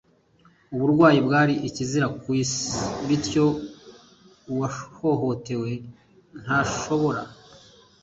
uburwayi 0.73 1.19
bwari 1.27 1.53
ikizira 1.67 2.07
ku 2.19 2.27
isi, 2.43 2.69
bityo 3.07 3.45
uwahohotewe 4.51 5.71
ntashobora 6.41 7.21